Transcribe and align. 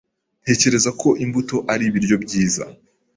Ntekereza 0.43 0.89
ko 1.01 1.07
imbuto 1.23 1.57
ari 1.73 1.83
ibiryo 1.89 2.15
byiza. 2.23 2.63